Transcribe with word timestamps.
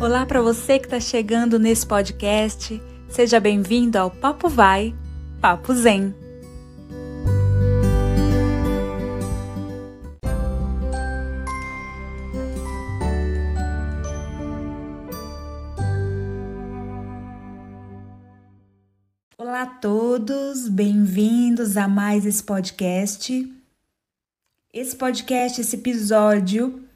Olá 0.00 0.24
para 0.24 0.40
você 0.40 0.78
que 0.78 0.86
está 0.86 0.98
chegando 0.98 1.58
nesse 1.58 1.86
podcast. 1.86 2.80
Seja 3.10 3.38
bem-vindo 3.38 3.98
ao 3.98 4.10
Papo 4.10 4.48
Vai, 4.48 4.94
Papo 5.42 5.74
Zen. 5.74 6.14
Olá 19.36 19.62
a 19.64 19.66
todos, 19.66 20.66
bem-vindos 20.66 21.76
a 21.76 21.86
mais 21.86 22.24
esse 22.24 22.42
podcast. 22.42 23.54
Esse 24.72 24.96
podcast, 24.96 25.60
esse 25.60 25.76
episódio 25.76 26.88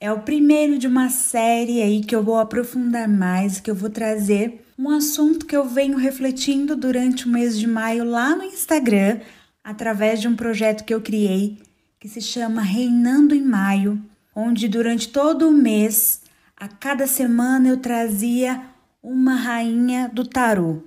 é 0.00 0.10
o 0.10 0.20
primeiro 0.20 0.78
de 0.78 0.86
uma 0.86 1.10
série 1.10 1.82
aí 1.82 2.00
que 2.02 2.16
eu 2.16 2.22
vou 2.22 2.38
aprofundar 2.38 3.06
mais, 3.06 3.60
que 3.60 3.70
eu 3.70 3.74
vou 3.74 3.90
trazer 3.90 4.64
um 4.78 4.88
assunto 4.88 5.44
que 5.44 5.54
eu 5.54 5.68
venho 5.68 5.98
refletindo 5.98 6.74
durante 6.74 7.26
o 7.26 7.28
mês 7.28 7.58
de 7.58 7.66
maio 7.66 8.02
lá 8.02 8.34
no 8.34 8.42
Instagram, 8.42 9.20
através 9.62 10.18
de 10.22 10.26
um 10.26 10.34
projeto 10.34 10.84
que 10.84 10.94
eu 10.94 11.02
criei 11.02 11.58
que 12.00 12.08
se 12.08 12.22
chama 12.22 12.62
Reinando 12.62 13.34
em 13.34 13.42
Maio, 13.42 14.02
onde 14.34 14.66
durante 14.68 15.08
todo 15.08 15.46
o 15.46 15.52
mês, 15.52 16.22
a 16.56 16.66
cada 16.66 17.06
semana 17.06 17.68
eu 17.68 17.76
trazia 17.76 18.62
uma 19.02 19.34
rainha 19.34 20.10
do 20.10 20.26
tarô. 20.26 20.82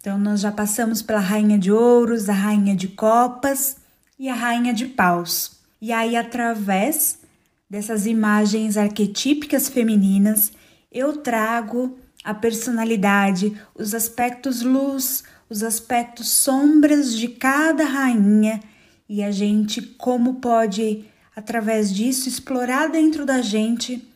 Então 0.00 0.18
nós 0.18 0.40
já 0.40 0.50
passamos 0.50 1.02
pela 1.02 1.20
rainha 1.20 1.56
de 1.56 1.70
ouros, 1.70 2.28
a 2.28 2.32
rainha 2.32 2.74
de 2.74 2.88
copas 2.88 3.76
e 4.18 4.28
a 4.28 4.34
rainha 4.34 4.74
de 4.74 4.86
paus. 4.86 5.52
E 5.80 5.92
aí 5.92 6.16
através 6.16 7.20
dessas 7.68 8.06
imagens 8.06 8.76
arquetípicas 8.76 9.68
femininas, 9.68 10.52
eu 10.90 11.18
trago 11.18 11.98
a 12.24 12.32
personalidade, 12.34 13.56
os 13.74 13.94
aspectos 13.94 14.62
luz, 14.62 15.24
os 15.48 15.62
aspectos 15.62 16.28
sombras 16.28 17.16
de 17.16 17.28
cada 17.28 17.84
rainha 17.84 18.60
e 19.08 19.22
a 19.22 19.30
gente 19.30 19.80
como 19.80 20.34
pode 20.34 21.04
através 21.34 21.94
disso 21.94 22.28
explorar 22.28 22.88
dentro 22.88 23.24
da 23.24 23.42
gente 23.42 24.06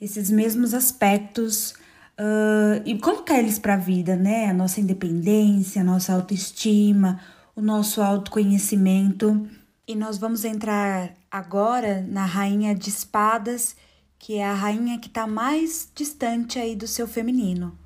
esses 0.00 0.30
mesmos 0.30 0.72
aspectos 0.72 1.74
uh, 2.18 2.82
e 2.84 2.98
colocar 2.98 3.38
eles 3.38 3.58
para 3.58 3.74
a 3.74 3.76
vida, 3.76 4.16
né? 4.16 4.46
A 4.46 4.54
nossa 4.54 4.80
independência, 4.80 5.82
a 5.82 5.84
nossa 5.84 6.12
autoestima, 6.14 7.20
o 7.54 7.60
nosso 7.60 8.00
autoconhecimento. 8.00 9.46
E 9.86 9.94
nós 9.94 10.16
vamos 10.16 10.44
entrar 10.44 11.14
agora 11.30 12.04
na 12.08 12.24
rainha 12.24 12.74
de 12.74 12.88
espadas, 12.88 13.76
que 14.18 14.36
é 14.36 14.44
a 14.44 14.54
rainha 14.54 14.98
que 14.98 15.08
está 15.08 15.26
mais 15.26 15.90
distante 15.94 16.58
aí 16.58 16.74
do 16.74 16.86
seu 16.86 17.06
feminino. 17.06 17.78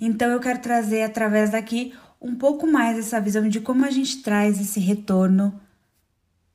Então 0.00 0.30
eu 0.30 0.40
quero 0.40 0.60
trazer 0.60 1.02
através 1.02 1.50
daqui 1.50 1.94
um 2.20 2.34
pouco 2.34 2.66
mais 2.66 2.98
essa 2.98 3.20
visão 3.20 3.48
de 3.48 3.60
como 3.60 3.84
a 3.84 3.90
gente 3.90 4.22
traz 4.22 4.60
esse 4.60 4.80
retorno 4.80 5.60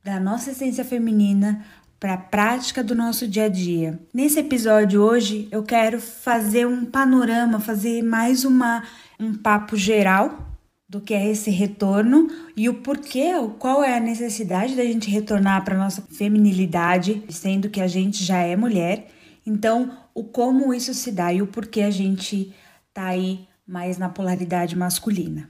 da 0.03 0.19
nossa 0.19 0.51
essência 0.51 0.83
feminina 0.83 1.63
para 1.99 2.13
a 2.13 2.17
prática 2.17 2.83
do 2.83 2.95
nosso 2.95 3.27
dia 3.27 3.45
a 3.45 3.49
dia. 3.49 3.99
Nesse 4.13 4.39
episódio 4.39 5.01
hoje 5.01 5.47
eu 5.51 5.61
quero 5.63 5.99
fazer 5.99 6.65
um 6.65 6.85
panorama, 6.85 7.59
fazer 7.59 8.01
mais 8.01 8.45
uma 8.45 8.83
um 9.19 9.35
papo 9.35 9.75
geral 9.75 10.48
do 10.89 10.99
que 10.99 11.13
é 11.13 11.29
esse 11.29 11.51
retorno 11.51 12.27
e 12.57 12.67
o 12.67 12.81
porquê, 12.81 13.31
qual 13.59 13.83
é 13.83 13.95
a 13.95 13.99
necessidade 13.99 14.75
da 14.75 14.83
gente 14.83 15.07
retornar 15.07 15.63
para 15.63 15.77
nossa 15.77 16.01
feminilidade, 16.01 17.23
sendo 17.29 17.69
que 17.69 17.79
a 17.79 17.87
gente 17.87 18.23
já 18.23 18.39
é 18.39 18.55
mulher. 18.55 19.11
Então, 19.45 19.95
o 20.15 20.23
como 20.23 20.73
isso 20.73 20.91
se 20.95 21.11
dá 21.11 21.31
e 21.31 21.43
o 21.43 21.47
porquê 21.47 21.81
a 21.81 21.91
gente 21.91 22.51
tá 22.91 23.05
aí 23.05 23.47
mais 23.67 23.99
na 23.99 24.09
polaridade 24.09 24.75
masculina. 24.75 25.47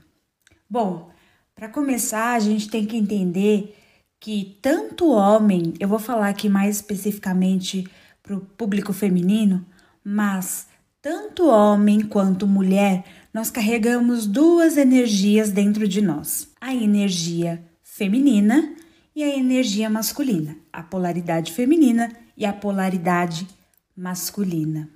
Bom, 0.68 1.10
para 1.54 1.70
começar, 1.70 2.34
a 2.34 2.38
gente 2.38 2.68
tem 2.68 2.84
que 2.84 2.96
entender 2.96 3.74
que 4.20 4.58
tanto 4.60 5.10
homem, 5.10 5.72
eu 5.80 5.88
vou 5.88 5.98
falar 5.98 6.28
aqui 6.28 6.50
mais 6.50 6.76
especificamente 6.76 7.88
para 8.22 8.36
o 8.36 8.40
público 8.40 8.92
feminino, 8.92 9.64
mas 10.04 10.68
tanto 11.02 11.46
homem 11.48 12.02
quanto 12.02 12.46
mulher 12.46 13.04
nós 13.32 13.50
carregamos 13.50 14.26
duas 14.26 14.76
energias 14.76 15.50
dentro 15.50 15.88
de 15.88 16.02
nós: 16.02 16.48
a 16.60 16.74
energia 16.74 17.64
feminina 17.82 18.74
e 19.14 19.22
a 19.22 19.36
energia 19.36 19.88
masculina, 19.88 20.56
a 20.72 20.82
polaridade 20.82 21.52
feminina 21.52 22.10
e 22.36 22.44
a 22.44 22.52
polaridade 22.52 23.46
masculina. 23.96 24.88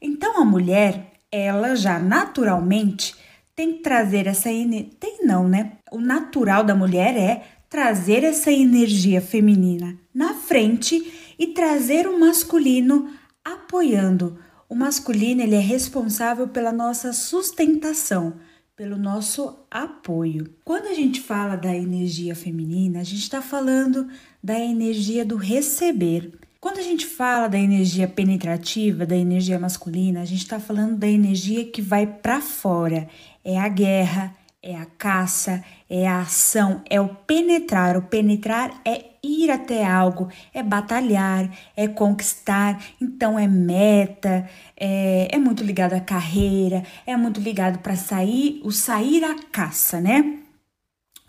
Então 0.00 0.40
a 0.40 0.44
mulher, 0.44 1.12
ela 1.30 1.74
já 1.74 1.98
naturalmente 1.98 3.14
tem 3.54 3.74
que 3.74 3.82
trazer 3.82 4.26
essa 4.26 4.50
energia. 4.50 4.90
Tem 4.98 5.24
não, 5.24 5.48
né? 5.48 5.72
O 5.90 6.00
natural 6.00 6.64
da 6.64 6.74
mulher 6.74 7.16
é 7.16 7.44
trazer 7.68 8.24
essa 8.24 8.52
energia 8.52 9.20
feminina 9.20 9.96
na 10.14 10.34
frente 10.34 11.34
e 11.38 11.48
trazer 11.48 12.06
o 12.06 12.18
masculino 12.18 13.10
apoiando 13.44 14.38
o 14.72 14.74
masculino 14.74 15.42
ele 15.42 15.54
é 15.54 15.60
responsável 15.60 16.48
pela 16.48 16.72
nossa 16.72 17.12
sustentação, 17.12 18.36
pelo 18.74 18.96
nosso 18.96 19.66
apoio. 19.70 20.48
Quando 20.64 20.86
a 20.86 20.94
gente 20.94 21.20
fala 21.20 21.56
da 21.56 21.76
energia 21.76 22.34
feminina, 22.34 23.00
a 23.00 23.04
gente 23.04 23.20
está 23.20 23.42
falando 23.42 24.08
da 24.42 24.58
energia 24.58 25.26
do 25.26 25.36
receber. 25.36 26.32
Quando 26.58 26.78
a 26.78 26.82
gente 26.82 27.04
fala 27.04 27.48
da 27.48 27.58
energia 27.58 28.08
penetrativa, 28.08 29.04
da 29.04 29.14
energia 29.14 29.58
masculina, 29.58 30.22
a 30.22 30.24
gente 30.24 30.40
está 30.44 30.58
falando 30.58 30.96
da 30.96 31.06
energia 31.06 31.66
que 31.66 31.82
vai 31.82 32.06
para 32.06 32.40
fora. 32.40 33.10
É 33.44 33.60
a 33.60 33.68
guerra, 33.68 34.34
é 34.62 34.74
a 34.74 34.86
caça, 34.86 35.62
é 35.86 36.08
a 36.08 36.20
ação, 36.20 36.80
é 36.88 36.98
o 36.98 37.10
penetrar. 37.10 37.94
O 37.98 38.00
penetrar 38.00 38.80
é 38.86 39.11
ir 39.22 39.50
até 39.50 39.84
algo, 39.84 40.28
é 40.52 40.62
batalhar, 40.62 41.48
é 41.76 41.86
conquistar. 41.86 42.82
Então 43.00 43.38
é 43.38 43.46
meta, 43.46 44.48
é, 44.76 45.28
é 45.30 45.38
muito 45.38 45.62
ligado 45.62 45.94
à 45.94 46.00
carreira, 46.00 46.82
é 47.06 47.16
muito 47.16 47.40
ligado 47.40 47.78
para 47.78 47.96
sair, 47.96 48.60
o 48.64 48.72
sair 48.72 49.24
à 49.24 49.36
caça, 49.50 50.00
né? 50.00 50.38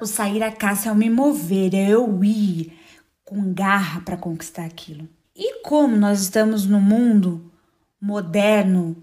O 0.02 0.06
sair 0.06 0.42
à 0.42 0.52
caça 0.52 0.90
é 0.90 0.92
o 0.92 0.96
me 0.96 1.09
mover, 1.09 1.76
é 1.76 1.90
eu 1.90 2.24
ir 2.24 2.74
com 3.24 3.54
garra 3.54 4.02
para 4.02 4.18
conquistar 4.18 4.66
aquilo. 4.66 5.08
E 5.36 5.62
como 5.62 5.96
nós 5.96 6.22
estamos 6.22 6.66
no 6.66 6.81
mundo 6.81 7.52
moderno, 8.02 8.96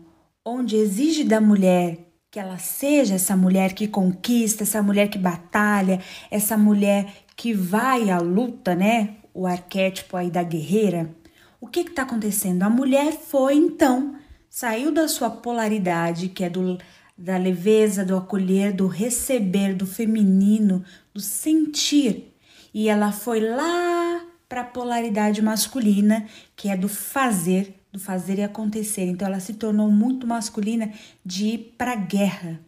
onde 0.45 0.77
exige 0.77 1.25
da 1.25 1.41
mulher 1.41 1.99
que 2.31 2.39
ela 2.39 2.59
seja 2.59 3.17
essa 3.17 3.37
mulher 3.37 3.73
que 3.73 3.89
conquista, 3.89 4.63
essa 4.63 4.81
mulher 4.81 5.09
que 5.09 5.19
batalha, 5.19 6.01
essa 6.31 6.57
mulher 6.57 7.13
que 7.41 7.55
vai 7.55 8.11
à 8.11 8.19
luta, 8.19 8.75
né? 8.75 9.15
O 9.33 9.47
arquétipo 9.47 10.15
aí 10.15 10.31
da 10.31 10.43
guerreira. 10.43 11.11
O 11.59 11.67
que 11.67 11.81
está 11.81 12.03
acontecendo? 12.03 12.65
A 12.65 12.69
mulher 12.69 13.13
foi 13.13 13.55
então, 13.55 14.15
saiu 14.51 14.93
da 14.93 15.09
sua 15.09 15.31
polaridade, 15.31 16.29
que 16.29 16.45
é 16.45 16.51
do, 16.51 16.77
da 17.17 17.39
leveza, 17.39 18.05
do 18.05 18.15
acolher, 18.15 18.75
do 18.75 18.87
receber, 18.87 19.75
do 19.75 19.87
feminino, 19.87 20.85
do 21.15 21.21
sentir, 21.21 22.37
e 22.75 22.91
ela 22.91 23.11
foi 23.11 23.41
lá 23.41 24.23
para 24.47 24.61
a 24.61 24.65
polaridade 24.65 25.41
masculina, 25.41 26.27
que 26.55 26.69
é 26.69 26.77
do 26.77 26.91
fazer, 26.91 27.75
do 27.91 27.99
fazer 27.99 28.39
e 28.39 28.43
acontecer. 28.43 29.07
Então 29.07 29.27
ela 29.27 29.41
se 29.41 29.55
tornou 29.55 29.91
muito 29.91 30.27
masculina 30.27 30.93
de 31.25 31.47
ir 31.47 31.75
para 31.79 31.93
a 31.93 31.97
guerra. 31.97 32.61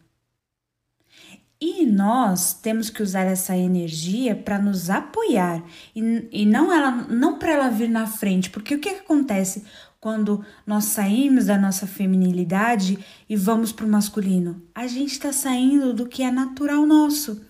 E 1.65 1.87
nós 1.87 2.55
temos 2.55 2.91
que 2.91 3.05
usar 3.05 3.23
essa 3.23 3.57
energia 3.57 4.35
para 4.35 4.59
nos 4.59 4.91
apoiar 4.91 5.63
e, 5.95 6.29
e 6.33 6.45
não 6.45 6.73
ela 6.73 6.91
não 6.91 7.39
para 7.39 7.53
ela 7.53 7.71
vir 7.71 7.89
na 7.89 8.05
frente, 8.05 8.51
porque 8.51 8.75
o 8.75 8.81
que, 8.81 8.95
que 8.95 8.99
acontece 8.99 9.63
quando 10.01 10.45
nós 10.67 10.87
saímos 10.87 11.47
da 11.47 11.57
nossa 11.57 11.87
feminilidade 11.87 12.99
e 13.29 13.37
vamos 13.37 13.71
para 13.71 13.87
o 13.87 13.89
masculino? 13.89 14.61
A 14.75 14.89
gente 14.89 15.13
está 15.13 15.33
saindo 15.33 15.95
do 15.95 16.09
que 16.09 16.25
é 16.25 16.33
natural 16.33 16.85
nosso. 16.85 17.41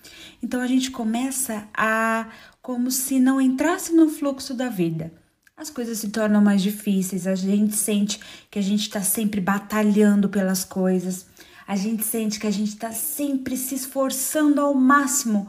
Então 0.42 0.60
a 0.60 0.66
gente 0.66 0.90
começa 0.90 1.66
a 1.72 2.28
como 2.60 2.90
se 2.90 3.18
não 3.18 3.40
entrasse 3.40 3.94
no 3.94 4.10
fluxo 4.10 4.52
da 4.52 4.68
vida 4.68 5.10
as 5.54 5.70
coisas 5.70 5.98
se 5.98 6.08
tornam 6.08 6.42
mais 6.42 6.60
difíceis, 6.60 7.24
a 7.26 7.36
gente 7.36 7.76
sente 7.76 8.18
que 8.50 8.58
a 8.58 8.62
gente 8.62 8.80
está 8.80 9.00
sempre 9.00 9.40
batalhando 9.40 10.28
pelas 10.28 10.64
coisas, 10.64 11.26
a 11.72 11.76
gente 11.76 12.04
sente 12.04 12.38
que 12.38 12.46
a 12.46 12.50
gente 12.50 12.68
está 12.68 12.92
sempre 12.92 13.56
se 13.56 13.74
esforçando 13.74 14.60
ao 14.60 14.74
máximo. 14.74 15.48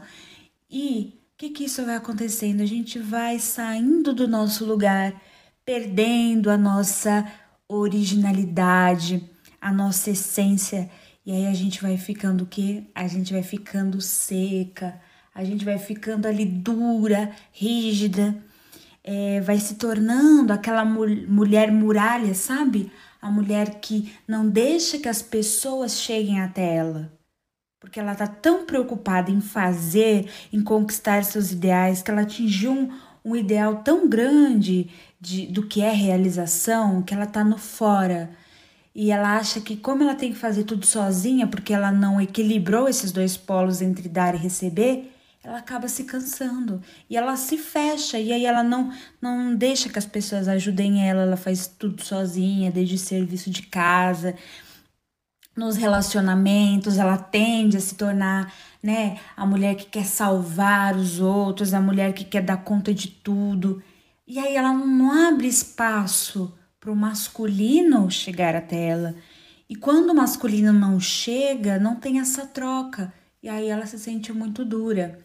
E 0.70 1.20
o 1.34 1.36
que, 1.36 1.50
que 1.50 1.64
isso 1.64 1.84
vai 1.84 1.96
acontecendo? 1.96 2.62
A 2.62 2.66
gente 2.66 2.98
vai 2.98 3.38
saindo 3.38 4.14
do 4.14 4.26
nosso 4.26 4.64
lugar, 4.64 5.12
perdendo 5.66 6.50
a 6.50 6.56
nossa 6.56 7.30
originalidade, 7.68 9.22
a 9.60 9.70
nossa 9.70 10.12
essência. 10.12 10.90
E 11.26 11.30
aí 11.30 11.46
a 11.46 11.52
gente 11.52 11.82
vai 11.82 11.98
ficando 11.98 12.44
o 12.44 12.46
quê? 12.46 12.84
A 12.94 13.06
gente 13.06 13.30
vai 13.30 13.42
ficando 13.42 14.00
seca, 14.00 14.98
a 15.34 15.44
gente 15.44 15.62
vai 15.62 15.78
ficando 15.78 16.26
ali 16.26 16.46
dura, 16.46 17.32
rígida 17.52 18.34
é, 19.04 19.38
vai 19.42 19.58
se 19.58 19.74
tornando 19.74 20.50
aquela 20.50 20.82
mul 20.84 21.06
mulher 21.28 21.70
muralha, 21.70 22.34
sabe? 22.34 22.90
A 23.24 23.30
mulher 23.30 23.80
que 23.80 24.14
não 24.28 24.46
deixa 24.46 24.98
que 24.98 25.08
as 25.08 25.22
pessoas 25.22 25.98
cheguem 25.98 26.42
até 26.42 26.74
ela. 26.76 27.10
Porque 27.80 27.98
ela 27.98 28.12
está 28.12 28.26
tão 28.26 28.66
preocupada 28.66 29.30
em 29.30 29.40
fazer, 29.40 30.30
em 30.52 30.62
conquistar 30.62 31.24
seus 31.24 31.50
ideais, 31.50 32.02
que 32.02 32.10
ela 32.10 32.20
atingiu 32.20 32.72
um, 32.72 32.90
um 33.24 33.34
ideal 33.34 33.76
tão 33.76 34.06
grande 34.10 34.90
de, 35.18 35.46
do 35.46 35.66
que 35.66 35.80
é 35.80 35.90
realização, 35.90 37.00
que 37.00 37.14
ela 37.14 37.24
está 37.24 37.42
no 37.42 37.56
fora. 37.56 38.28
E 38.94 39.10
ela 39.10 39.38
acha 39.38 39.58
que, 39.58 39.74
como 39.74 40.02
ela 40.02 40.14
tem 40.14 40.30
que 40.30 40.38
fazer 40.38 40.64
tudo 40.64 40.84
sozinha, 40.84 41.46
porque 41.46 41.72
ela 41.72 41.90
não 41.90 42.20
equilibrou 42.20 42.90
esses 42.90 43.10
dois 43.10 43.38
polos 43.38 43.80
entre 43.80 44.06
dar 44.06 44.34
e 44.34 44.38
receber, 44.38 45.13
ela 45.44 45.58
acaba 45.58 45.86
se 45.88 46.04
cansando 46.04 46.82
e 47.08 47.16
ela 47.16 47.36
se 47.36 47.58
fecha 47.58 48.18
e 48.18 48.32
aí 48.32 48.46
ela 48.46 48.62
não 48.62 48.90
não 49.20 49.54
deixa 49.54 49.90
que 49.90 49.98
as 49.98 50.06
pessoas 50.06 50.48
ajudem 50.48 51.06
ela, 51.06 51.22
ela 51.22 51.36
faz 51.36 51.66
tudo 51.66 52.02
sozinha, 52.02 52.72
desde 52.72 52.96
serviço 52.96 53.50
de 53.50 53.62
casa, 53.62 54.34
nos 55.56 55.76
relacionamentos, 55.76 56.98
ela 56.98 57.16
tende 57.16 57.76
a 57.76 57.80
se 57.80 57.94
tornar, 57.94 58.52
né, 58.82 59.18
a 59.36 59.46
mulher 59.46 59.76
que 59.76 59.84
quer 59.84 60.04
salvar 60.04 60.96
os 60.96 61.20
outros, 61.20 61.72
a 61.74 61.80
mulher 61.80 62.12
que 62.12 62.24
quer 62.24 62.42
dar 62.42 62.64
conta 62.64 62.92
de 62.92 63.08
tudo. 63.08 63.82
E 64.26 64.38
aí 64.38 64.56
ela 64.56 64.72
não 64.72 65.12
abre 65.12 65.46
espaço 65.46 66.52
para 66.80 66.90
o 66.90 66.96
masculino 66.96 68.10
chegar 68.10 68.56
até 68.56 68.88
ela. 68.88 69.14
E 69.68 69.76
quando 69.76 70.10
o 70.10 70.14
masculino 70.14 70.72
não 70.72 70.98
chega, 70.98 71.78
não 71.78 71.96
tem 71.96 72.18
essa 72.18 72.46
troca. 72.46 73.12
E 73.42 73.48
aí 73.48 73.68
ela 73.68 73.86
se 73.86 73.98
sente 73.98 74.32
muito 74.32 74.64
dura. 74.64 75.24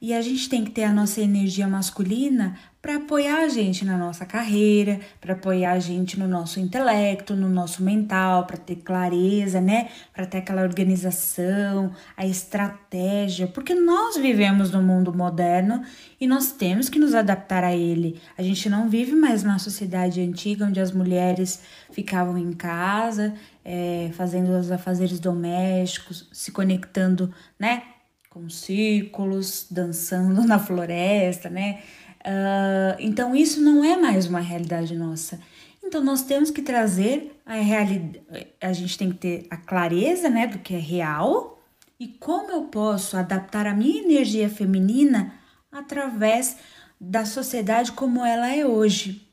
E 0.00 0.14
a 0.14 0.22
gente 0.22 0.48
tem 0.48 0.64
que 0.64 0.70
ter 0.70 0.84
a 0.84 0.92
nossa 0.92 1.20
energia 1.20 1.66
masculina 1.66 2.56
para 2.80 2.96
apoiar 2.96 3.40
a 3.40 3.48
gente 3.48 3.84
na 3.84 3.98
nossa 3.98 4.24
carreira, 4.24 5.00
para 5.20 5.32
apoiar 5.32 5.72
a 5.72 5.78
gente 5.80 6.16
no 6.18 6.28
nosso 6.28 6.60
intelecto, 6.60 7.34
no 7.34 7.48
nosso 7.48 7.82
mental, 7.82 8.46
para 8.46 8.56
ter 8.56 8.76
clareza, 8.76 9.60
né? 9.60 9.88
Para 10.14 10.24
ter 10.24 10.38
aquela 10.38 10.62
organização, 10.62 11.92
a 12.16 12.24
estratégia, 12.24 13.48
porque 13.48 13.74
nós 13.74 14.16
vivemos 14.16 14.70
no 14.70 14.80
mundo 14.80 15.12
moderno 15.12 15.82
e 16.20 16.26
nós 16.28 16.52
temos 16.52 16.88
que 16.88 17.00
nos 17.00 17.14
adaptar 17.14 17.64
a 17.64 17.74
ele. 17.74 18.20
A 18.38 18.42
gente 18.42 18.70
não 18.70 18.88
vive 18.88 19.16
mais 19.16 19.42
na 19.42 19.58
sociedade 19.58 20.20
antiga 20.20 20.64
onde 20.64 20.78
as 20.78 20.92
mulheres 20.92 21.60
ficavam 21.90 22.38
em 22.38 22.52
casa, 22.52 23.34
é, 23.64 24.10
fazendo 24.12 24.56
os 24.56 24.70
afazeres 24.70 25.18
domésticos, 25.18 26.28
se 26.32 26.52
conectando, 26.52 27.34
né? 27.58 27.82
Com 28.30 28.48
círculos, 28.48 29.66
dançando 29.70 30.42
na 30.46 30.58
floresta, 30.58 31.48
né? 31.48 31.82
Uh, 32.20 32.96
então 32.98 33.34
isso 33.34 33.60
não 33.60 33.84
é 33.84 33.96
mais 33.96 34.26
uma 34.26 34.40
realidade 34.40 34.94
nossa. 34.94 35.40
Então 35.82 36.02
nós 36.02 36.22
temos 36.22 36.50
que 36.50 36.60
trazer 36.60 37.40
a 37.46 37.54
realidade, 37.54 38.20
a 38.60 38.72
gente 38.72 38.98
tem 38.98 39.10
que 39.10 39.18
ter 39.18 39.46
a 39.50 39.56
clareza, 39.56 40.28
né, 40.28 40.46
do 40.46 40.58
que 40.58 40.74
é 40.74 40.78
real 40.78 41.58
e 41.98 42.08
como 42.08 42.50
eu 42.50 42.64
posso 42.64 43.16
adaptar 43.16 43.66
a 43.66 43.74
minha 43.74 44.02
energia 44.02 44.50
feminina 44.50 45.32
através 45.72 46.56
da 47.00 47.24
sociedade 47.24 47.92
como 47.92 48.24
ela 48.24 48.54
é 48.54 48.66
hoje. 48.66 49.26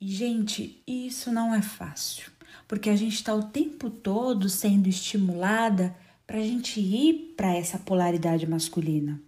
E 0.00 0.08
gente, 0.08 0.82
isso 0.86 1.30
não 1.30 1.54
é 1.54 1.62
fácil, 1.62 2.30
porque 2.66 2.90
a 2.90 2.96
gente 2.96 3.14
está 3.14 3.32
o 3.32 3.44
tempo 3.44 3.88
todo 3.88 4.48
sendo 4.48 4.88
estimulada 4.88 5.94
para 6.32 6.40
a 6.40 6.44
gente 6.44 6.80
ir 6.80 7.34
para 7.36 7.54
essa 7.54 7.78
polaridade 7.78 8.46
masculina. 8.46 9.20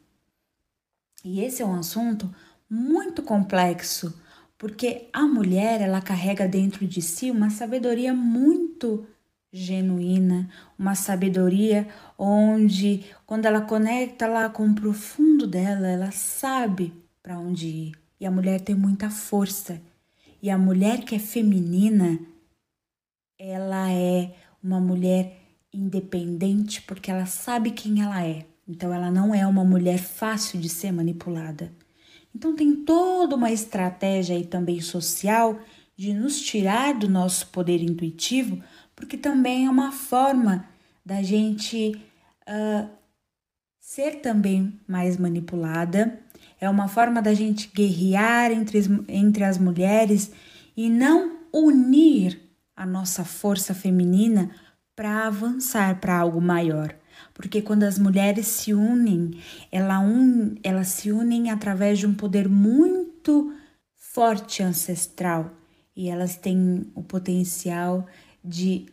E 1.22 1.42
esse 1.42 1.60
é 1.60 1.66
um 1.66 1.74
assunto 1.74 2.34
muito 2.68 3.22
complexo, 3.22 4.18
porque 4.56 5.10
a 5.12 5.26
mulher 5.26 5.82
ela 5.82 6.00
carrega 6.00 6.48
dentro 6.48 6.86
de 6.86 7.02
si 7.02 7.30
uma 7.30 7.50
sabedoria 7.50 8.14
muito 8.14 9.06
genuína, 9.52 10.48
uma 10.78 10.94
sabedoria 10.94 11.86
onde 12.16 13.04
quando 13.26 13.44
ela 13.44 13.60
conecta 13.60 14.26
lá 14.26 14.48
com 14.48 14.66
o 14.66 14.74
profundo 14.74 15.46
dela, 15.46 15.86
ela 15.86 16.10
sabe 16.10 16.90
para 17.22 17.38
onde 17.38 17.66
ir. 17.66 17.92
E 18.18 18.24
a 18.24 18.30
mulher 18.30 18.62
tem 18.62 18.74
muita 18.74 19.10
força. 19.10 19.78
E 20.40 20.48
a 20.48 20.56
mulher 20.56 21.04
que 21.04 21.14
é 21.14 21.18
feminina, 21.18 22.18
ela 23.38 23.92
é 23.92 24.34
uma 24.62 24.80
mulher 24.80 25.43
independente 25.74 26.80
porque 26.82 27.10
ela 27.10 27.26
sabe 27.26 27.70
quem 27.70 28.02
ela 28.02 28.24
é. 28.24 28.46
Então 28.66 28.92
ela 28.92 29.10
não 29.10 29.34
é 29.34 29.46
uma 29.46 29.64
mulher 29.64 29.98
fácil 29.98 30.60
de 30.60 30.68
ser 30.68 30.92
manipulada. 30.92 31.72
Então 32.34 32.56
tem 32.56 32.74
toda 32.74 33.36
uma 33.36 33.52
estratégia 33.52 34.36
aí 34.36 34.44
também 34.44 34.80
social 34.80 35.58
de 35.96 36.12
nos 36.12 36.40
tirar 36.40 36.94
do 36.94 37.08
nosso 37.08 37.48
poder 37.48 37.80
intuitivo, 37.82 38.62
porque 38.96 39.16
também 39.16 39.66
é 39.66 39.70
uma 39.70 39.92
forma 39.92 40.68
da 41.04 41.22
gente 41.22 42.00
uh, 42.48 42.88
ser 43.78 44.20
também 44.20 44.80
mais 44.88 45.16
manipulada, 45.16 46.18
é 46.60 46.68
uma 46.68 46.88
forma 46.88 47.20
da 47.20 47.34
gente 47.34 47.70
guerrear 47.72 48.50
entre, 48.50 48.80
entre 49.08 49.44
as 49.44 49.58
mulheres 49.58 50.32
e 50.76 50.88
não 50.88 51.36
unir 51.52 52.40
a 52.74 52.84
nossa 52.84 53.24
força 53.24 53.72
feminina 53.72 54.50
para 54.94 55.26
avançar 55.26 56.00
para 56.00 56.18
algo 56.18 56.40
maior. 56.40 56.94
Porque 57.32 57.62
quando 57.62 57.84
as 57.84 57.98
mulheres 57.98 58.46
se 58.46 58.72
unem, 58.72 59.40
ela 59.70 60.00
un, 60.00 60.56
elas 60.62 60.88
se 60.88 61.10
unem 61.10 61.50
através 61.50 61.98
de 61.98 62.06
um 62.06 62.14
poder 62.14 62.48
muito 62.48 63.52
forte 63.94 64.62
ancestral 64.62 65.52
e 65.96 66.08
elas 66.08 66.36
têm 66.36 66.90
o 66.94 67.02
potencial 67.02 68.06
de 68.44 68.86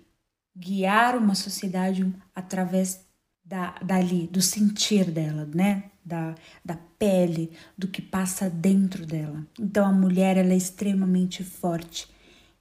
guiar 0.56 1.16
uma 1.16 1.36
sociedade 1.36 2.12
através 2.34 3.06
da, 3.44 3.76
dali, 3.84 4.28
do 4.28 4.42
sentir 4.42 5.10
dela, 5.12 5.48
né? 5.54 5.84
Da, 6.04 6.34
da 6.66 6.76
pele, 6.98 7.52
do 7.78 7.88
que 7.88 8.02
passa 8.02 8.50
dentro 8.50 9.06
dela. 9.06 9.46
Então 9.60 9.86
a 9.86 9.92
mulher 9.92 10.38
ela 10.38 10.54
é 10.54 10.58
extremamente 10.58 11.44
forte 11.44 12.08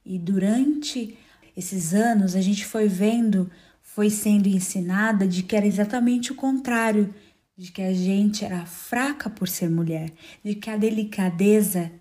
e 0.05 0.19
durante 0.19 1.17
esses 1.61 1.93
anos 1.93 2.35
a 2.35 2.41
gente 2.41 2.65
foi 2.65 2.87
vendo, 2.87 3.49
foi 3.83 4.09
sendo 4.09 4.47
ensinada 4.47 5.27
de 5.27 5.43
que 5.43 5.55
era 5.55 5.65
exatamente 5.65 6.31
o 6.31 6.35
contrário, 6.35 7.13
de 7.55 7.71
que 7.71 7.83
a 7.83 7.93
gente 7.93 8.43
era 8.43 8.65
fraca 8.65 9.29
por 9.29 9.47
ser 9.47 9.69
mulher, 9.69 10.11
de 10.43 10.55
que 10.55 10.71
a 10.71 10.77
delicadeza 10.77 11.91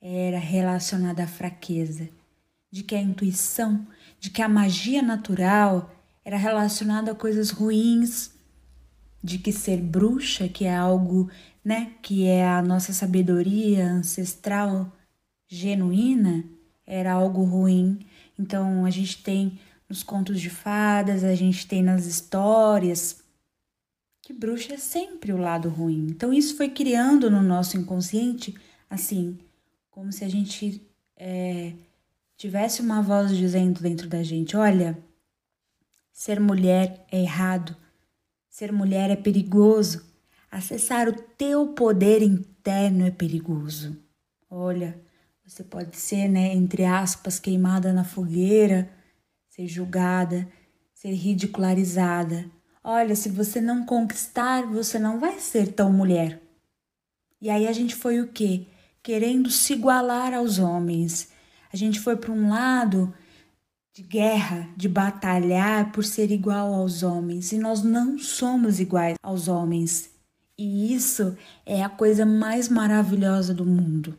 era 0.00 0.38
relacionada 0.38 1.24
à 1.24 1.26
fraqueza, 1.26 2.08
de 2.70 2.82
que 2.82 2.94
a 2.94 3.00
intuição, 3.02 3.86
de 4.18 4.30
que 4.30 4.40
a 4.40 4.48
magia 4.48 5.02
natural 5.02 5.94
era 6.24 6.38
relacionada 6.38 7.12
a 7.12 7.14
coisas 7.14 7.50
ruins, 7.50 8.30
de 9.22 9.38
que 9.38 9.52
ser 9.52 9.76
bruxa, 9.76 10.48
que 10.48 10.64
é 10.64 10.74
algo, 10.74 11.30
né, 11.62 11.92
que 12.00 12.26
é 12.26 12.48
a 12.48 12.62
nossa 12.62 12.94
sabedoria 12.94 13.86
ancestral 13.86 14.90
genuína, 15.46 16.44
era 16.86 17.12
algo 17.12 17.44
ruim 17.44 18.06
então 18.42 18.84
a 18.84 18.90
gente 18.90 19.22
tem 19.22 19.58
nos 19.88 20.02
contos 20.02 20.40
de 20.40 20.50
fadas, 20.50 21.22
a 21.22 21.34
gente 21.34 21.66
tem 21.66 21.82
nas 21.82 22.06
histórias 22.06 23.22
que 24.20 24.32
bruxa 24.32 24.74
é 24.74 24.78
sempre 24.78 25.32
o 25.32 25.36
lado 25.36 25.68
ruim. 25.68 26.06
Então 26.10 26.32
isso 26.32 26.56
foi 26.56 26.68
criando 26.68 27.30
no 27.30 27.42
nosso 27.42 27.76
inconsciente 27.76 28.54
assim, 28.88 29.38
como 29.90 30.12
se 30.12 30.24
a 30.24 30.28
gente 30.28 30.86
é, 31.16 31.72
tivesse 32.36 32.80
uma 32.80 33.00
voz 33.00 33.36
dizendo 33.36 33.80
dentro 33.80 34.08
da 34.08 34.22
gente: 34.22 34.56
olha, 34.56 34.98
ser 36.12 36.40
mulher 36.40 37.06
é 37.10 37.20
errado, 37.20 37.76
ser 38.48 38.72
mulher 38.72 39.10
é 39.10 39.16
perigoso, 39.16 40.04
acessar 40.50 41.08
o 41.08 41.12
teu 41.12 41.68
poder 41.68 42.22
interno 42.22 43.06
é 43.06 43.10
perigoso. 43.10 43.96
Olha, 44.48 45.00
você 45.44 45.64
pode 45.64 45.96
ser, 45.96 46.28
né, 46.28 46.54
entre 46.54 46.84
aspas, 46.84 47.40
queimada 47.40 47.92
na 47.92 48.04
fogueira, 48.04 48.88
ser 49.48 49.66
julgada, 49.66 50.48
ser 50.94 51.12
ridicularizada. 51.12 52.48
Olha, 52.82 53.14
se 53.16 53.28
você 53.28 53.60
não 53.60 53.84
conquistar, 53.84 54.62
você 54.66 54.98
não 54.98 55.18
vai 55.18 55.38
ser 55.40 55.72
tão 55.72 55.92
mulher. 55.92 56.40
E 57.40 57.50
aí 57.50 57.66
a 57.66 57.72
gente 57.72 57.94
foi 57.94 58.20
o 58.20 58.28
quê? 58.28 58.66
Querendo 59.02 59.50
se 59.50 59.72
igualar 59.72 60.32
aos 60.32 60.58
homens. 60.58 61.30
A 61.72 61.76
gente 61.76 61.98
foi 61.98 62.16
para 62.16 62.30
um 62.30 62.48
lado 62.48 63.12
de 63.92 64.02
guerra, 64.02 64.70
de 64.76 64.88
batalhar 64.88 65.90
por 65.90 66.04
ser 66.04 66.30
igual 66.30 66.72
aos 66.72 67.02
homens. 67.02 67.50
E 67.50 67.58
nós 67.58 67.82
não 67.82 68.16
somos 68.16 68.78
iguais 68.78 69.16
aos 69.22 69.48
homens. 69.48 70.10
E 70.56 70.94
isso 70.94 71.36
é 71.66 71.82
a 71.82 71.88
coisa 71.88 72.24
mais 72.24 72.68
maravilhosa 72.68 73.52
do 73.52 73.66
mundo. 73.66 74.16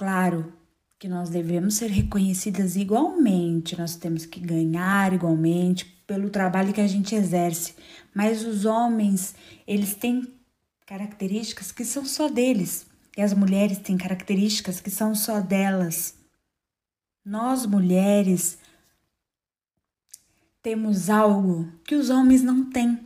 Claro 0.00 0.50
que 0.98 1.06
nós 1.06 1.28
devemos 1.28 1.74
ser 1.74 1.90
reconhecidas 1.90 2.74
igualmente, 2.74 3.78
nós 3.78 3.96
temos 3.96 4.24
que 4.24 4.40
ganhar 4.40 5.12
igualmente 5.12 5.84
pelo 6.06 6.30
trabalho 6.30 6.72
que 6.72 6.80
a 6.80 6.86
gente 6.86 7.14
exerce, 7.14 7.74
mas 8.14 8.42
os 8.42 8.64
homens, 8.64 9.34
eles 9.66 9.94
têm 9.94 10.26
características 10.86 11.70
que 11.70 11.84
são 11.84 12.06
só 12.06 12.30
deles, 12.30 12.86
e 13.14 13.20
as 13.20 13.34
mulheres 13.34 13.76
têm 13.76 13.98
características 13.98 14.80
que 14.80 14.90
são 14.90 15.14
só 15.14 15.38
delas. 15.38 16.14
nós 17.22 17.66
mulheres 17.66 18.56
temos 20.62 21.10
algo 21.10 21.70
que 21.84 21.94
os 21.94 22.08
homens 22.08 22.42
não 22.42 22.70
têm. 22.70 22.98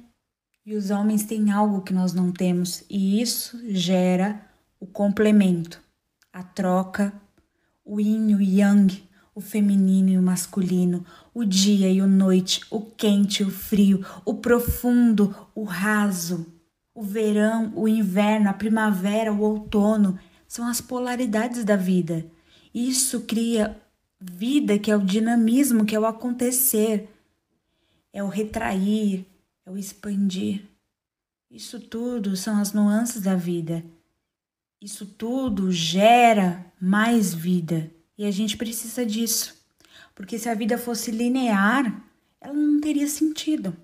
E 0.64 0.76
os 0.76 0.90
homens 0.90 1.24
têm 1.24 1.50
algo 1.50 1.82
que 1.82 1.92
nós 1.92 2.12
não 2.12 2.30
temos, 2.30 2.84
e 2.88 3.20
isso 3.20 3.60
gera 3.74 4.48
o 4.78 4.86
complemento, 4.86 5.82
a 6.34 6.42
troca, 6.42 7.14
o 7.84 8.00
yin 8.00 8.30
e 8.30 8.34
o 8.34 8.42
yang, 8.42 9.08
o 9.32 9.40
feminino 9.40 10.10
e 10.10 10.18
o 10.18 10.22
masculino, 10.22 11.06
o 11.32 11.44
dia 11.44 11.88
e 11.88 12.02
o 12.02 12.08
noite, 12.08 12.60
o 12.70 12.80
quente 12.80 13.44
e 13.44 13.46
o 13.46 13.50
frio, 13.50 14.04
o 14.24 14.34
profundo, 14.34 15.32
o 15.54 15.62
raso, 15.62 16.44
o 16.92 17.04
verão, 17.04 17.72
o 17.76 17.86
inverno, 17.86 18.50
a 18.50 18.52
primavera, 18.52 19.32
o 19.32 19.40
outono, 19.40 20.18
são 20.48 20.66
as 20.66 20.80
polaridades 20.80 21.64
da 21.64 21.76
vida. 21.76 22.26
Isso 22.74 23.20
cria 23.20 23.80
vida, 24.20 24.76
que 24.76 24.90
é 24.90 24.96
o 24.96 25.04
dinamismo, 25.04 25.84
que 25.84 25.94
é 25.94 26.00
o 26.00 26.04
acontecer, 26.04 27.08
é 28.12 28.24
o 28.24 28.28
retrair, 28.28 29.24
é 29.64 29.70
o 29.70 29.78
expandir. 29.78 30.64
Isso 31.48 31.78
tudo 31.78 32.36
são 32.36 32.58
as 32.58 32.72
nuances 32.72 33.22
da 33.22 33.36
vida. 33.36 33.84
Isso 34.84 35.06
tudo 35.06 35.72
gera 35.72 36.70
mais 36.78 37.32
vida 37.32 37.90
e 38.18 38.26
a 38.26 38.30
gente 38.30 38.54
precisa 38.54 39.06
disso. 39.06 39.56
Porque 40.14 40.38
se 40.38 40.46
a 40.46 40.54
vida 40.54 40.76
fosse 40.76 41.10
linear, 41.10 42.04
ela 42.38 42.52
não 42.52 42.78
teria 42.82 43.08
sentido. 43.08 43.74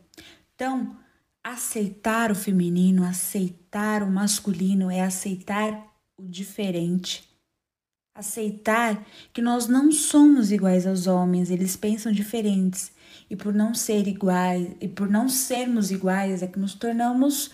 Então, 0.55 0.95
aceitar 1.43 2.31
o 2.31 2.35
feminino, 2.35 3.03
aceitar 3.03 4.03
o 4.03 4.11
masculino 4.11 4.91
é 4.91 5.01
aceitar 5.01 5.73
o 6.19 6.29
diferente. 6.29 7.27
Aceitar 8.15 9.03
que 9.33 9.41
nós 9.41 9.69
não 9.69 9.91
somos 9.91 10.53
iguais 10.53 10.87
aos 10.87 11.07
homens, 11.07 11.51
eles 11.51 11.77
pensam 11.77 12.13
diferentes 12.13 12.93
e 13.31 13.35
por 13.35 13.55
não 13.55 13.73
ser 13.73 14.07
iguais, 14.07 14.77
e 14.79 14.87
por 14.87 15.09
não 15.09 15.31
sermos 15.31 15.91
iguais, 15.91 16.43
é 16.43 16.47
que 16.47 16.59
nos 16.59 16.75
tornamos 16.75 17.51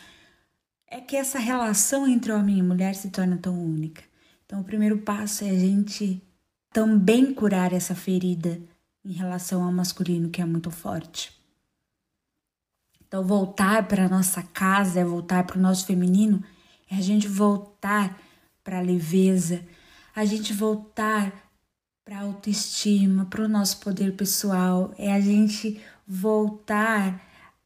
é 0.88 1.00
que 1.00 1.16
essa 1.16 1.38
relação 1.38 2.06
entre 2.06 2.32
homem 2.32 2.58
e 2.58 2.62
mulher 2.62 2.94
se 2.94 3.10
torna 3.10 3.36
tão 3.36 3.58
única. 3.58 4.02
Então, 4.44 4.60
o 4.60 4.64
primeiro 4.64 4.98
passo 4.98 5.44
é 5.44 5.50
a 5.50 5.58
gente 5.58 6.22
também 6.72 7.34
curar 7.34 7.72
essa 7.72 7.94
ferida 7.94 8.60
em 9.04 9.12
relação 9.12 9.64
ao 9.64 9.72
masculino 9.72 10.30
que 10.30 10.40
é 10.40 10.44
muito 10.44 10.70
forte. 10.70 11.32
Então, 13.06 13.24
voltar 13.24 13.86
para 13.86 14.08
nossa 14.08 14.42
casa, 14.42 15.00
é 15.00 15.04
voltar 15.04 15.44
para 15.44 15.58
o 15.58 15.60
nosso 15.60 15.86
feminino, 15.86 16.42
é 16.90 16.96
a 16.96 17.00
gente 17.00 17.26
voltar 17.26 18.20
para 18.62 18.78
a 18.78 18.82
leveza, 18.82 19.64
a 20.14 20.24
gente 20.24 20.52
voltar 20.52 21.32
para 22.04 22.18
a 22.18 22.22
autoestima, 22.22 23.24
para 23.24 23.44
o 23.44 23.48
nosso 23.48 23.80
poder 23.80 24.14
pessoal, 24.16 24.94
é 24.96 25.12
a 25.12 25.20
gente 25.20 25.80
voltar 26.06 27.20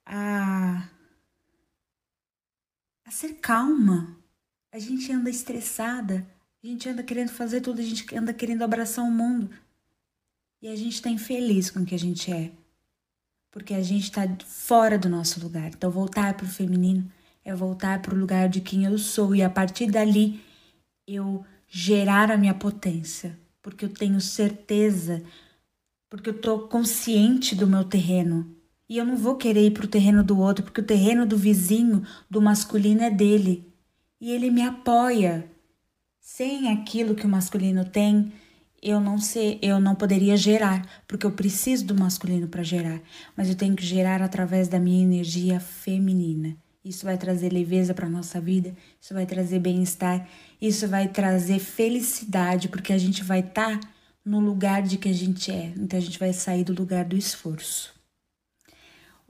a, 0.04 0.88
a 3.10 3.12
ser 3.12 3.34
calma. 3.40 4.16
A 4.70 4.78
gente 4.78 5.10
anda 5.10 5.28
estressada, 5.28 6.24
a 6.62 6.66
gente 6.66 6.88
anda 6.88 7.02
querendo 7.02 7.30
fazer 7.30 7.60
tudo, 7.60 7.80
a 7.80 7.84
gente 7.84 8.06
anda 8.16 8.32
querendo 8.32 8.62
abraçar 8.62 9.04
o 9.04 9.10
mundo. 9.10 9.50
E 10.62 10.68
a 10.68 10.76
gente 10.76 10.94
está 10.94 11.10
infeliz 11.10 11.72
com 11.72 11.80
o 11.80 11.84
que 11.84 11.94
a 11.96 11.98
gente 11.98 12.32
é. 12.32 12.52
Porque 13.50 13.74
a 13.74 13.82
gente 13.82 14.04
está 14.04 14.22
fora 14.46 14.96
do 14.96 15.08
nosso 15.08 15.40
lugar. 15.40 15.70
Então, 15.70 15.90
voltar 15.90 16.34
para 16.34 16.46
o 16.46 16.48
feminino 16.48 17.10
é 17.44 17.52
voltar 17.52 18.00
para 18.00 18.14
o 18.14 18.18
lugar 18.18 18.48
de 18.48 18.60
quem 18.60 18.84
eu 18.84 18.96
sou. 18.96 19.34
E 19.34 19.42
a 19.42 19.50
partir 19.50 19.90
dali, 19.90 20.40
eu 21.04 21.44
gerar 21.66 22.30
a 22.30 22.36
minha 22.36 22.54
potência 22.54 23.36
porque 23.60 23.84
eu 23.84 23.92
tenho 23.92 24.20
certeza, 24.20 25.20
porque 26.08 26.30
eu 26.30 26.36
estou 26.36 26.68
consciente 26.68 27.56
do 27.56 27.66
meu 27.66 27.82
terreno. 27.82 28.56
E 28.90 28.98
eu 28.98 29.04
não 29.04 29.16
vou 29.16 29.36
querer 29.36 29.66
ir 29.66 29.70
para 29.70 29.84
o 29.84 29.88
terreno 29.88 30.24
do 30.24 30.36
outro, 30.40 30.64
porque 30.64 30.80
o 30.80 30.84
terreno 30.84 31.24
do 31.24 31.36
vizinho, 31.36 32.02
do 32.28 32.42
masculino, 32.42 33.02
é 33.02 33.08
dele. 33.08 33.72
E 34.20 34.32
ele 34.32 34.50
me 34.50 34.62
apoia. 34.62 35.48
Sem 36.18 36.68
aquilo 36.72 37.14
que 37.14 37.24
o 37.24 37.28
masculino 37.28 37.84
tem, 37.84 38.32
eu 38.82 38.98
não 38.98 39.16
sei, 39.16 39.60
eu 39.62 39.78
não 39.78 39.94
poderia 39.94 40.36
gerar, 40.36 40.84
porque 41.06 41.24
eu 41.24 41.30
preciso 41.30 41.86
do 41.86 41.94
masculino 41.94 42.48
para 42.48 42.64
gerar, 42.64 43.00
mas 43.36 43.48
eu 43.48 43.54
tenho 43.54 43.76
que 43.76 43.86
gerar 43.86 44.22
através 44.22 44.66
da 44.66 44.80
minha 44.80 45.04
energia 45.04 45.60
feminina. 45.60 46.56
Isso 46.84 47.04
vai 47.04 47.16
trazer 47.16 47.52
leveza 47.52 47.94
para 47.94 48.08
nossa 48.08 48.40
vida, 48.40 48.74
isso 49.00 49.14
vai 49.14 49.24
trazer 49.24 49.60
bem-estar, 49.60 50.28
isso 50.60 50.88
vai 50.88 51.06
trazer 51.06 51.60
felicidade, 51.60 52.68
porque 52.68 52.92
a 52.92 52.98
gente 52.98 53.22
vai 53.22 53.38
estar 53.38 53.78
tá 53.78 53.88
no 54.24 54.40
lugar 54.40 54.82
de 54.82 54.98
que 54.98 55.08
a 55.08 55.14
gente 55.14 55.52
é. 55.52 55.72
Então 55.76 55.96
a 55.96 56.02
gente 56.02 56.18
vai 56.18 56.32
sair 56.32 56.64
do 56.64 56.72
lugar 56.74 57.04
do 57.04 57.16
esforço. 57.16 57.99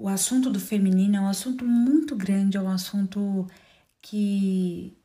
O 0.01 0.09
assunto 0.09 0.49
do 0.49 0.59
feminino 0.59 1.17
é 1.17 1.21
um 1.21 1.29
assunto 1.29 1.63
muito 1.63 2.17
grande, 2.17 2.57
é 2.57 2.61
um 2.61 2.71
assunto 2.71 3.47
que 4.01 4.97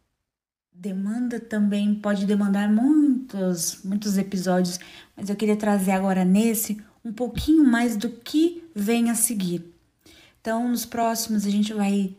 demanda 0.72 1.38
também, 1.38 1.94
pode 1.96 2.26
demandar 2.26 2.72
muitos, 2.72 3.82
muitos 3.84 4.18
episódios, 4.18 4.80
mas 5.14 5.30
eu 5.30 5.36
queria 5.36 5.58
trazer 5.58 5.92
agora 5.92 6.24
nesse 6.24 6.82
um 7.04 7.12
pouquinho 7.12 7.66
mais 7.66 7.98
do 7.98 8.10
que 8.10 8.64
vem 8.74 9.10
a 9.10 9.16
seguir. 9.16 9.70
Então, 10.40 10.70
nos 10.70 10.86
próximos 10.86 11.46
a 11.46 11.50
gente 11.50 11.74
vai 11.74 12.16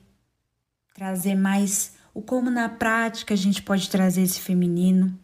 trazer 0.95 1.35
mais 1.35 1.95
o 2.13 2.21
como 2.21 2.51
na 2.51 2.69
prática 2.69 3.33
a 3.33 3.39
gente 3.39 3.63
pode 3.63 3.89
trazer 3.89 4.21
esse 4.21 4.39
feminino, 4.39 5.19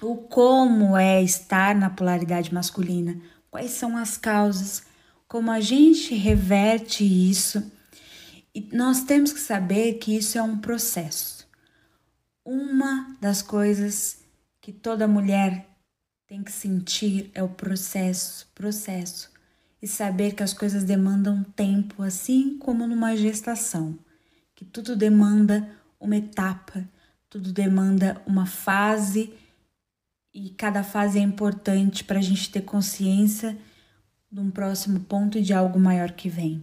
o 0.00 0.16
como 0.16 0.96
é 0.96 1.22
estar 1.22 1.74
na 1.74 1.90
polaridade 1.90 2.54
masculina, 2.54 3.20
quais 3.50 3.72
são 3.72 3.94
as 3.94 4.16
causas, 4.16 4.90
como 5.32 5.50
a 5.50 5.60
gente 5.60 6.14
reverte 6.14 7.02
isso. 7.02 7.72
E 8.54 8.68
nós 8.70 9.02
temos 9.04 9.32
que 9.32 9.40
saber 9.40 9.94
que 9.94 10.14
isso 10.14 10.36
é 10.36 10.42
um 10.42 10.58
processo. 10.58 11.48
Uma 12.44 13.16
das 13.18 13.40
coisas 13.40 14.18
que 14.60 14.70
toda 14.70 15.08
mulher 15.08 15.66
tem 16.26 16.42
que 16.42 16.52
sentir 16.52 17.30
é 17.32 17.42
o 17.42 17.48
processo, 17.48 18.46
processo, 18.54 19.30
e 19.80 19.88
saber 19.88 20.34
que 20.34 20.42
as 20.42 20.52
coisas 20.52 20.84
demandam 20.84 21.42
tempo, 21.56 22.02
assim 22.02 22.58
como 22.58 22.86
numa 22.86 23.16
gestação 23.16 23.98
que 24.54 24.66
tudo 24.66 24.94
demanda 24.94 25.66
uma 25.98 26.14
etapa, 26.14 26.86
tudo 27.30 27.54
demanda 27.54 28.20
uma 28.26 28.44
fase 28.44 29.32
e 30.34 30.50
cada 30.50 30.84
fase 30.84 31.18
é 31.18 31.22
importante 31.22 32.04
para 32.04 32.18
a 32.18 32.22
gente 32.22 32.50
ter 32.50 32.60
consciência 32.60 33.56
de 34.32 34.40
um 34.40 34.50
próximo 34.50 35.00
ponto 35.00 35.36
e 35.36 35.42
de 35.42 35.52
algo 35.52 35.78
maior 35.78 36.12
que 36.12 36.30
vem. 36.30 36.62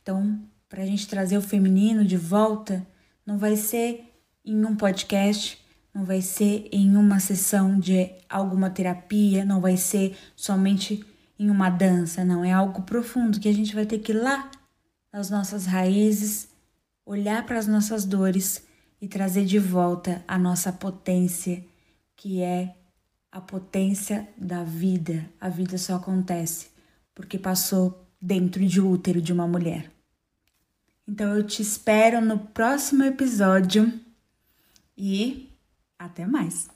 Então, 0.00 0.40
para 0.68 0.82
a 0.82 0.86
gente 0.86 1.08
trazer 1.08 1.36
o 1.36 1.42
feminino 1.42 2.04
de 2.04 2.16
volta, 2.16 2.86
não 3.26 3.36
vai 3.36 3.56
ser 3.56 4.04
em 4.44 4.64
um 4.64 4.76
podcast, 4.76 5.58
não 5.92 6.04
vai 6.04 6.22
ser 6.22 6.68
em 6.70 6.96
uma 6.96 7.18
sessão 7.18 7.80
de 7.80 8.08
alguma 8.28 8.70
terapia, 8.70 9.44
não 9.44 9.60
vai 9.60 9.76
ser 9.76 10.16
somente 10.36 11.04
em 11.36 11.50
uma 11.50 11.68
dança, 11.68 12.24
não. 12.24 12.44
É 12.44 12.52
algo 12.52 12.82
profundo 12.82 13.40
que 13.40 13.48
a 13.48 13.52
gente 13.52 13.74
vai 13.74 13.84
ter 13.84 13.98
que 13.98 14.12
ir 14.12 14.14
lá 14.14 14.48
nas 15.12 15.28
nossas 15.28 15.66
raízes 15.66 16.48
olhar 17.04 17.44
para 17.44 17.58
as 17.58 17.66
nossas 17.66 18.04
dores 18.04 18.64
e 19.00 19.08
trazer 19.08 19.44
de 19.44 19.58
volta 19.58 20.22
a 20.28 20.38
nossa 20.38 20.72
potência, 20.72 21.64
que 22.14 22.40
é 22.40 22.76
a 23.32 23.40
potência 23.40 24.28
da 24.38 24.62
vida. 24.62 25.28
A 25.40 25.48
vida 25.48 25.76
só 25.76 25.96
acontece 25.96 26.68
porque 27.14 27.38
passou 27.38 28.06
dentro 28.20 28.64
de 28.66 28.80
útero 28.80 29.20
de 29.20 29.32
uma 29.32 29.46
mulher. 29.46 29.90
Então 31.06 31.34
eu 31.36 31.44
te 31.44 31.62
espero 31.62 32.20
no 32.20 32.38
próximo 32.38 33.02
episódio 33.02 33.92
e 34.96 35.48
até 35.98 36.26
mais. 36.26 36.68